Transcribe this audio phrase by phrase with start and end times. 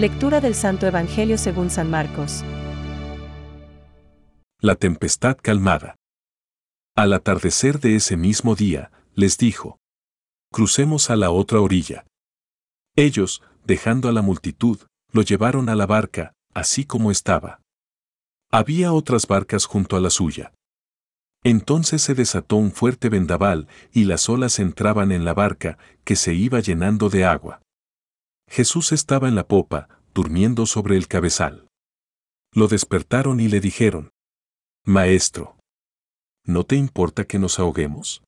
[0.00, 2.42] Lectura del Santo Evangelio según San Marcos.
[4.58, 5.96] La tempestad calmada.
[6.96, 9.76] Al atardecer de ese mismo día, les dijo,
[10.50, 12.06] Crucemos a la otra orilla.
[12.96, 14.78] Ellos, dejando a la multitud,
[15.12, 17.60] lo llevaron a la barca, así como estaba.
[18.50, 20.54] Había otras barcas junto a la suya.
[21.44, 26.32] Entonces se desató un fuerte vendaval y las olas entraban en la barca, que se
[26.32, 27.60] iba llenando de agua.
[28.50, 31.68] Jesús estaba en la popa, durmiendo sobre el cabezal.
[32.52, 34.10] Lo despertaron y le dijeron,
[34.84, 35.56] Maestro,
[36.44, 38.24] ¿no te importa que nos ahoguemos?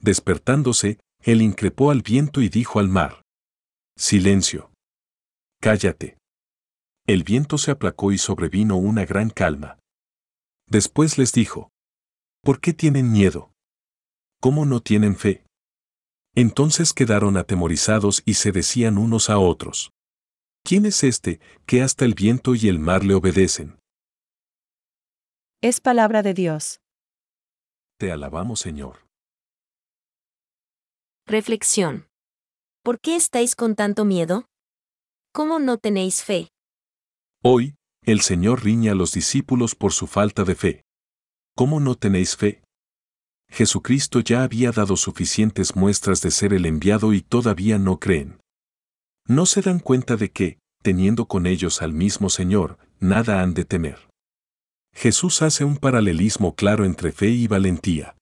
[0.00, 3.22] Despertándose, él increpó al viento y dijo al mar,
[3.96, 4.72] Silencio.
[5.60, 6.18] Cállate.
[7.06, 9.78] El viento se aplacó y sobrevino una gran calma.
[10.66, 11.70] Después les dijo,
[12.42, 13.52] ¿Por qué tienen miedo?
[14.40, 15.44] ¿Cómo no tienen fe?
[16.40, 19.90] Entonces quedaron atemorizados y se decían unos a otros.
[20.62, 23.80] ¿Quién es este, que hasta el viento y el mar le obedecen?
[25.60, 26.80] Es palabra de Dios.
[27.98, 29.04] Te alabamos, Señor.
[31.26, 32.06] Reflexión.
[32.84, 34.44] ¿Por qué estáis con tanto miedo?
[35.32, 36.50] ¿Cómo no tenéis fe?
[37.42, 40.84] Hoy, el Señor riña a los discípulos por su falta de fe.
[41.56, 42.62] ¿Cómo no tenéis fe?
[43.50, 48.40] Jesucristo ya había dado suficientes muestras de ser el enviado y todavía no creen.
[49.26, 53.64] No se dan cuenta de que, teniendo con ellos al mismo Señor, nada han de
[53.64, 54.08] temer.
[54.94, 58.16] Jesús hace un paralelismo claro entre fe y valentía.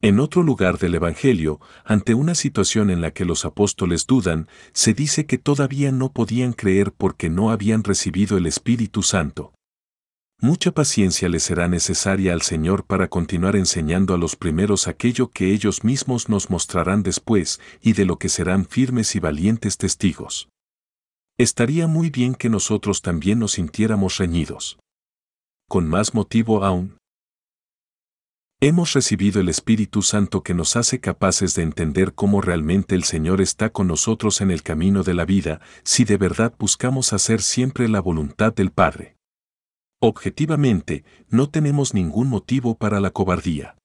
[0.00, 4.92] En otro lugar del Evangelio, ante una situación en la que los apóstoles dudan, se
[4.92, 9.54] dice que todavía no podían creer porque no habían recibido el Espíritu Santo.
[10.44, 15.54] Mucha paciencia le será necesaria al Señor para continuar enseñando a los primeros aquello que
[15.54, 20.50] ellos mismos nos mostrarán después y de lo que serán firmes y valientes testigos.
[21.38, 24.78] Estaría muy bien que nosotros también nos sintiéramos reñidos.
[25.66, 26.98] Con más motivo aún.
[28.60, 33.40] Hemos recibido el Espíritu Santo que nos hace capaces de entender cómo realmente el Señor
[33.40, 37.88] está con nosotros en el camino de la vida si de verdad buscamos hacer siempre
[37.88, 39.14] la voluntad del Padre.
[40.06, 43.78] Objetivamente, no tenemos ningún motivo para la cobardía.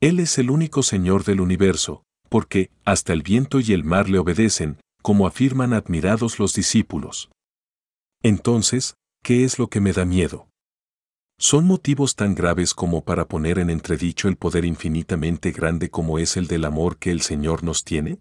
[0.00, 4.18] Él es el único Señor del universo, porque hasta el viento y el mar le
[4.18, 7.30] obedecen, como afirman admirados los discípulos.
[8.20, 10.48] Entonces, ¿qué es lo que me da miedo?
[11.38, 16.36] ¿Son motivos tan graves como para poner en entredicho el poder infinitamente grande como es
[16.36, 18.18] el del amor que el Señor nos tiene?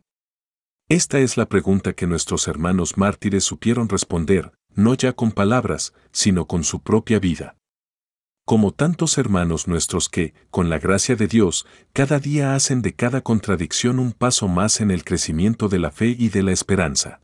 [0.88, 6.48] Esta es la pregunta que nuestros hermanos mártires supieron responder, no ya con palabras, sino
[6.48, 7.58] con su propia vida.
[8.46, 13.20] Como tantos hermanos nuestros que, con la gracia de Dios, cada día hacen de cada
[13.20, 17.20] contradicción un paso más en el crecimiento de la fe y de la esperanza.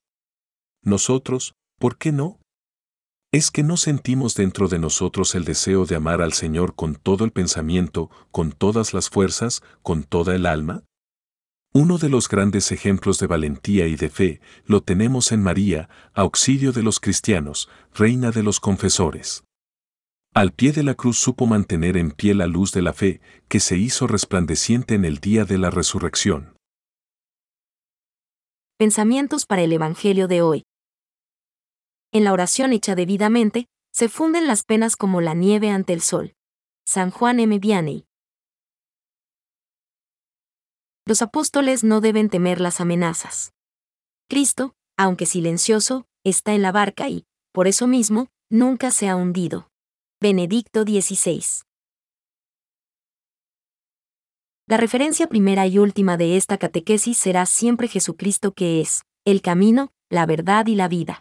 [0.84, 2.40] Nosotros, ¿por qué no?
[3.31, 7.24] ¿Es que no sentimos dentro de nosotros el deseo de amar al Señor con todo
[7.24, 10.84] el pensamiento, con todas las fuerzas, con toda el alma?
[11.75, 16.72] Uno de los grandes ejemplos de valentía y de fe lo tenemos en María, auxilio
[16.72, 19.44] de los cristianos, reina de los confesores.
[20.35, 23.59] Al pie de la cruz supo mantener en pie la luz de la fe, que
[23.59, 26.56] se hizo resplandeciente en el día de la resurrección.
[28.78, 30.63] Pensamientos para el Evangelio de hoy.
[32.11, 36.34] En la oración hecha debidamente, se funden las penas como la nieve ante el sol.
[36.85, 37.57] San Juan M.
[37.57, 38.05] Vianney.
[41.06, 43.52] Los apóstoles no deben temer las amenazas.
[44.30, 49.68] Cristo, aunque silencioso, está en la barca y, por eso mismo, nunca se ha hundido.
[50.22, 51.44] Benedicto XVI.
[54.66, 59.91] La referencia primera y última de esta catequesis será siempre Jesucristo que es, el camino,
[60.09, 61.20] la verdad y la vida.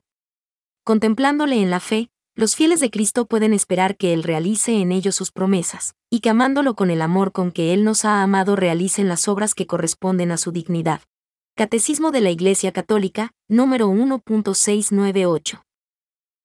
[0.84, 5.14] Contemplándole en la fe, los fieles de Cristo pueden esperar que Él realice en ellos
[5.14, 9.08] sus promesas, y que amándolo con el amor con que Él nos ha amado realicen
[9.08, 11.02] las obras que corresponden a su dignidad.
[11.55, 15.62] Catecismo de la Iglesia Católica, número 1.698.